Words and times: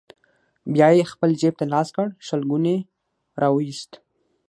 بيا 0.73 0.87
يې 0.97 1.03
خپل 1.13 1.29
جيب 1.41 1.53
ته 1.59 1.65
لاس 1.73 1.87
کړ، 1.95 2.07
شلګون 2.25 2.63
يې 2.71 2.77
راوايست: 3.41 3.91